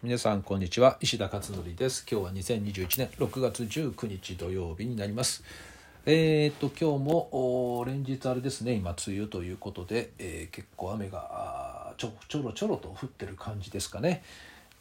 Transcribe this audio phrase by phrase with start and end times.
[0.00, 0.96] 皆さんこんにちは。
[1.00, 2.06] 石田勝則です。
[2.08, 5.42] 今日は2021年6月19日土曜日になります。
[6.06, 8.74] えー、っと今日も連日あれですね。
[8.74, 14.22] 今梅雨ということで、えー、結構雨がちょちょろちょろと降ってる感じですかね。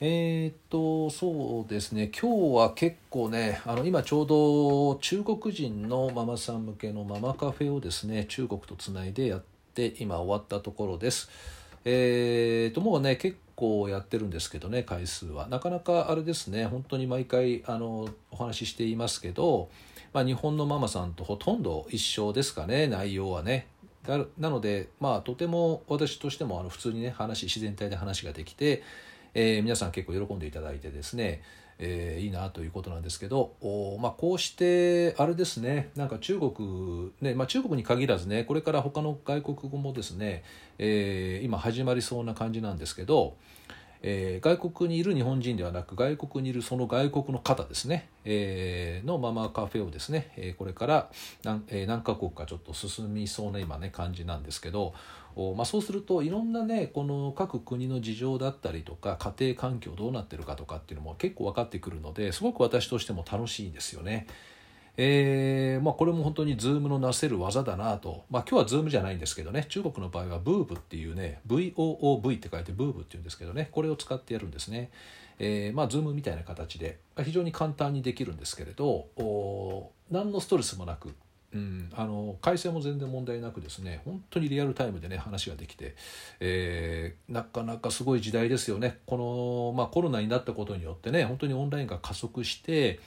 [0.00, 2.10] えー、っとそうですね。
[2.12, 9.42] 今日は結構ねあの今ちょうど中国人のママさん向けのママカフェをですね中国とつないでやっ
[9.72, 11.30] て今終わったところです。
[11.86, 15.48] えー、ともうね結こうやってるんですけどね回数は。
[15.48, 19.70] なかなかあれですね本当に毎回あのお話ししていますけど、
[20.12, 23.66] まあ、日本のママさんとほとんど一緒ですかね内容はね。
[24.38, 28.84] なのでまあとても私としてもあの普通にね話自然体で話ができて、
[29.38, 31.42] えー、皆さん結構喜んでいただいてですね
[31.78, 40.42] えー、いいなということなんですけどお、まあ、こうしてあれですねなんか中国、ねまあ、中国に限らずねこれから他の外国語もですね、
[40.78, 43.36] えー、今始まりそうな感じなんですけど、
[44.00, 51.10] えー、外国にいる日本人ではなく外国にいるその外国の方ですね、えー、のママカフェをですね、えー、これから
[51.44, 54.94] 何,、えー、何カ国かちょっと進みそうな今ね感じなんですけど
[55.36, 64.26] まあ、そうするといろんなねこの各国の事情だったりとか家庭環境どうなってるかとかっていうのも結構分かってくるのですごく私としても楽しいんですよね。
[64.98, 74.90] えーまあ、これも本当に Zoom のなせる技だなと、まあ、今日は Zoom じゃないんですけどね中国の場合は Boov っていうね VOOV って書いて Boov っていうんですけどねこれを使ってやるんですね。
[75.38, 78.86] えー、まあ Zoom みたいな形で非常に簡単にできるんですけれど
[79.18, 81.14] お何のストレスもなく
[81.56, 85.96] うん、あの改正も全然問題なくですね本当にリアルタイムでね話ができて、
[86.40, 88.98] えー、なかなかすごい時代ですよね。
[89.06, 93.00] この、まあ、コロナになったことによってね本当にオンラインが加速して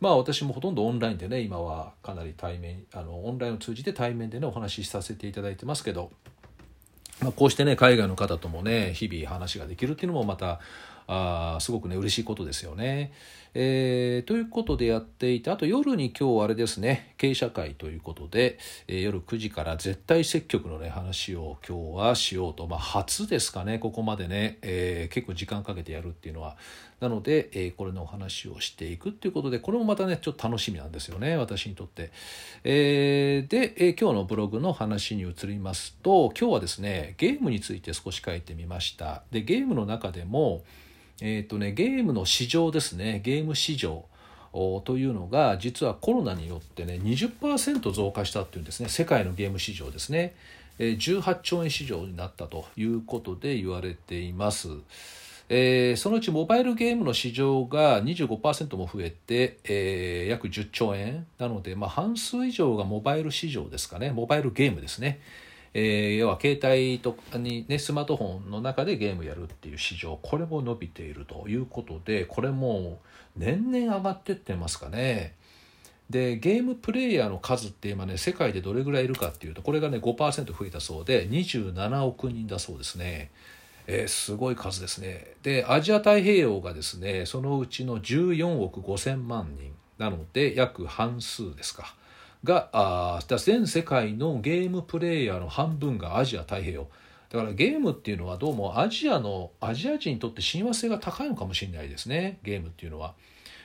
[0.00, 6.10] まあ私もほとんどオンラインでね今はかなり対面あのオンラインを通じて対面でねお話しさせていただいてますけど、
[7.20, 10.60] まあ、こうしてね海外の方ともね日々話ができるっていうのもまた
[11.06, 13.12] あすごくね嬉しいことですよね。
[13.58, 26.58] えー、ということでやっていてあと夜に今日あれですね経営者会ということで、えー、夜9時から絶対積極のね話を今日はしようと、まあ、初ですかねここまでね、えー、結構時間かけてやるっていうのは
[27.00, 32.10] なので、えこれのお話をしていくっていうことでこれもまたねちょっと楽しみなんですよね私にとって。
[32.64, 39.24] えで、え今日のブログの話に移りますと今日はですねゲームについて少し書いてみました。
[39.30, 40.64] でゲームの中でも
[41.20, 43.20] えーとね、ゲームの市場ですね。
[43.24, 44.04] ゲーム市場
[44.84, 48.88] というのが実はコロナによってね20%増加したっていうんですね。
[48.88, 50.34] 世界のゲーム市場ですね。
[50.78, 54.68] 18兆円市場になったということで言われています。
[55.48, 61.26] えー、そのうちモバイルゲームの市場が25%も増えて、えー、約10兆円。
[61.38, 64.10] なので、まあ、半数以上がモバイル市場ですかね。
[64.10, 65.20] モバイルゲームですね。
[65.78, 72.98] えー、要は携帯とかに、ね、スマートフォンの中でゲームやるっていう市場これも伸びているということでこれも
[73.36, 75.34] 年々上がってってますかね。
[76.08, 83.30] でゲームプレイヤーの数って今ね世界でどれぐらいいるかっていうとこれがね5%増えたそうで27億人だそうですね。
[83.86, 85.34] えー、すごい数ですね。
[85.42, 91.94] でアジア太平洋がですねそのうちの14億5,000万人なので約半数ですか。
[92.46, 96.88] があ全世界のゲームプレイヤーの半分がアジア太平洋。
[97.28, 102.38] だからゲームっていうのはどうもアジアのアジア人にとって親和性が高いのかもしれないですね。
[102.42, 103.14] ゲームっていうのは。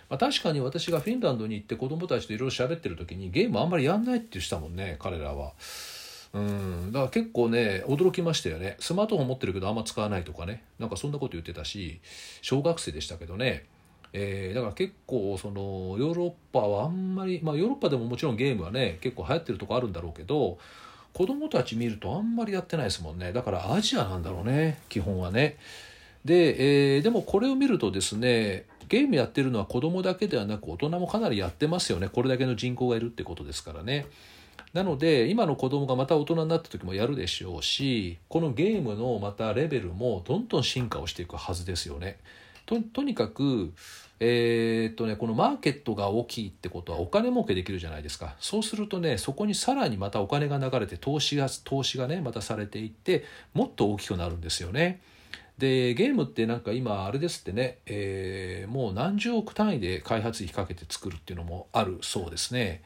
[0.09, 5.53] まあ、確かに私がフィンランドに行って子供たちといろいろ喋ってる時にゲームあんまりやんないって言ってたもんね彼らは。
[6.33, 6.91] うん。
[6.91, 8.75] だから結構ね驚きましたよね。
[8.79, 10.63] スマートフォン持ってるけどあんま使わないとかね。
[10.79, 12.01] なんかそんなこと言ってたし
[12.41, 13.65] 小学生でしたけどね。
[14.13, 20.57] えー、だから結構そのヨーロッパはあんまり、まあ、ヨーロッパでももちろんゲームはね結構流行ってるとこあるんだろうけど
[21.13, 23.33] 子供たち見るとあんまりやってないですもんね。
[23.33, 25.57] だからアジアなんだろうね基本はね。
[26.23, 32.09] で、えー、でもこれを見るとですねゲームやってるのは子供だけではなく大人もかなりやってますよね。
[32.09, 34.07] これだけの人口がいるってことですからね。
[34.73, 42.17] なので今の子供がまた大人になった時もやるでしょうしこのゲームのまたレベルもどんどん進化をしていくはずですよね。
[42.65, 43.73] ととにかく、
[44.19, 53.23] えー、っとね、このマーケットが大きいってことはお金儲けできるじゃないですかそうするとねそこにさらにまたお金が流れて投資が投資がねまたされていって
[53.53, 55.01] もっと大きくなるんですよね。
[55.57, 62.83] でゲームってなんか今あれですってね、えー、もう何十億単位で開発費かけて作るっていうのもあるそうですね。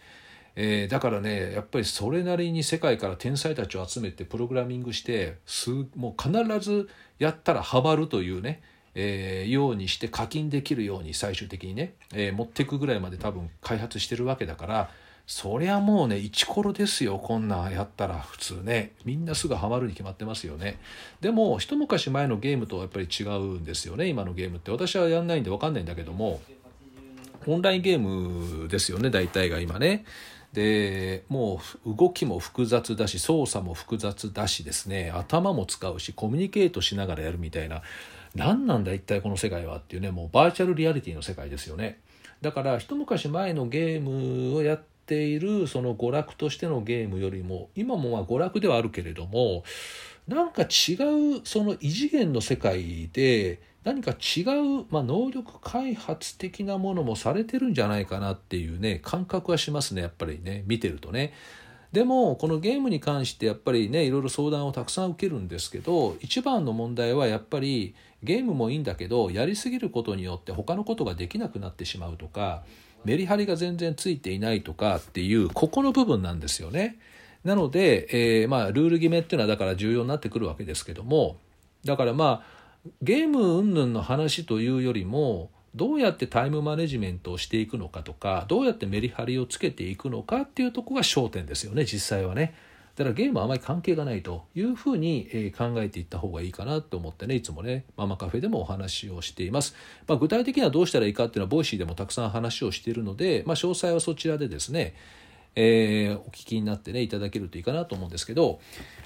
[0.57, 6.89] えー、だからねやっぱりそれなりに世界から天才たちを集めてプログラミングしてすもう必ず
[7.19, 8.61] やったらハマるというね
[8.95, 14.89] えー、ようにして課金できるように最終的にね、えー、持っていくぐらいまで多分開発してるわけだから
[15.27, 18.91] そりゃもうね、イチコロですよ、こんなんやったら普通ね。
[19.05, 20.77] みんなすぐハマるに決まってますよね。
[21.19, 24.69] でも、一昔前のゲームとはやっぱり違うんですよね、今のゲームって。
[24.69, 26.41] 私はやんないんでわかんないんだけども、
[27.47, 30.05] オンラインゲームですよね、大体が今ね。
[30.53, 37.81] でもう動きも複雑だし操作も複雑だしですね頭も使うしコミュニケートしながらやるみたいな
[38.35, 41.99] 何なんだ一体この世界はっていうねもうバーチャルリアリティの世界ですよね
[42.41, 49.63] だから一昔前のゲームをやっているその娯楽としてのゲームよりも今もまあ娯楽ではあるけれども
[50.27, 50.95] なんか違
[51.37, 61.33] うその異次元の世界で何か違う、まあ、能力開発的なものもされてるんじゃないかなっていうね感覚はしますねやっぱりね見てるとね。
[61.95, 72.63] でもこのゲームに関してやっぱりねいろいろ相談をたくさん受けるんですけど一番の問題はやっぱりゲームもいいんだけどやりすぎることによって他のことができなくなってしまうとか
[73.05, 76.97] メリハリが全然ついていないとかっていうここの部分なんですよね。
[77.45, 81.37] なので、えー、まあルール決めっていうのはだから重要になってくるわけですけども
[81.85, 92.55] だからまあゲーム云々の話というよりもどうやってタイムマネジメントをしていくのかとかどうやってメリハリをつけていくのかっていうとこが焦点ですよね実際はね。
[92.95, 99.75] だからゲームはあまり関係がないというふうに考えていった方がいいかなと思ってねいつもねママカフェでもお話をしています、
[100.07, 104.95] まあ、具体的にはどうしたらいいかっていうのは Voicy でもたくさん話をしているので、まあ、詳細はそちらでですね
[105.55, 108.59] えー、お聞きになってねいただけるといいかなと思うんですけど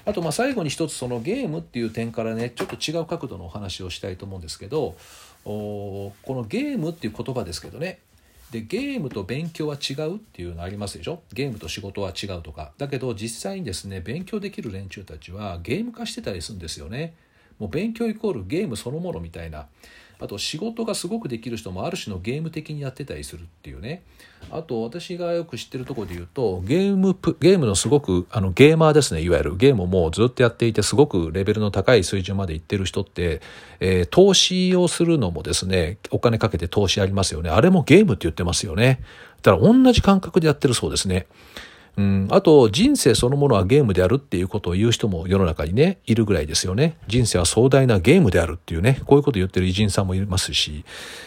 [0.04, 4.96] あとまあ最後に一つそのゲームっていう点からねちょっと違う角度のお話をしたいと思うんですけど
[5.44, 8.00] このゲームっていう言葉ですけどね
[8.50, 11.22] でゲームと勉強は違うっていうのありますでしょ？
[11.32, 12.72] ゲームと仕事は違うとか。
[12.78, 17.14] だけど実際にですね勉強できる連中たちはゲーム化してたりするんですよね。
[17.60, 19.68] もう勉強イコールゲームそのものみたいな。
[20.20, 24.02] あと仕事がすごくできる人もある種のゲーム的にやってたりするっていうね。
[24.50, 29.22] あと私がよく知ってるところで言うとゲームゲームのすごくあのゲーマーですね。
[29.22, 33.40] いわゆるゲームをもうずっとやっていてすごくレベルの高い水準までいってる人って、
[33.80, 37.50] えー、投資をするのもですねお金かけて投資ありますよね。
[37.50, 39.02] あれもゲームって言ってますよね。
[39.42, 41.26] だから同じ感覚でやってるそうですね。
[41.96, 46.96] うん、あと人生そのものはゲームであるっていうことを言う人も世の中にねいるぐらいですよね。
[47.08, 50.84] 人生は壮大なゲームであるっていうねこういうこと言ってる偉人さんもいますし。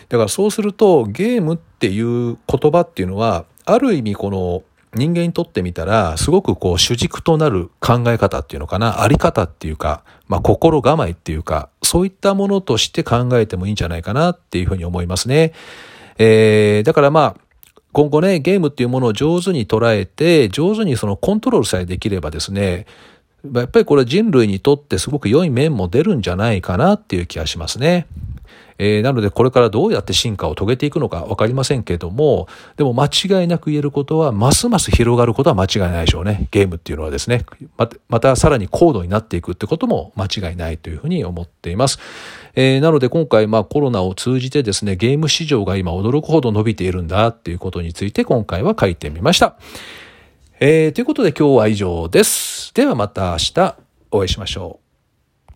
[0.09, 4.63] だからそうするとゲームっていう言葉っていうのはある意味この
[4.95, 15.53] 人間にとってみたらすごくこう主軸となる考え方っていうのかなあり方っていうか、まあ、心構えっていうかそういったものとして考えてもいいんじゃないかなっていうふうに思いますね。
[16.19, 17.42] えー、だからまあ
[17.93, 22.87] 今後ね、ゲームっていうものを上手に捉えて、上手にそのコントロールさえできればですね、
[23.53, 28.07] やっぱりこれ人類にとってすごく良い面も出るんじゃないかなっていう気がしますね。
[28.77, 32.47] えー、なのでこれからどうやって進化を遂げていくのか分かりませんけども、
[32.77, 36.47] でも間違いなく言えることは、ますます広がることは間違いないでしょうね。
[36.51, 37.45] ゲームっていうのはですね。
[37.77, 41.99] また、またさらに高度になっていくってことも間違いないというふうに思っています。
[42.55, 49.55] えー、なので今回、まあコロナを通じてですね、ゲーム市場が今驚くほど伸びているんだっていうことについて今回は書いてみました。
[50.59, 52.73] えー、ということで今日は以上です。
[52.73, 53.75] ではまた明日
[54.11, 54.82] お会いしましょう。